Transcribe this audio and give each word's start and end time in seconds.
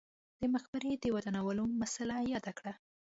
د 0.41 0.43
مقبرې 0.53 0.91
د 0.99 1.05
ودانولو 1.15 1.63
مسئله 1.81 2.15
یاده 2.31 2.51
کړه. 2.57 2.73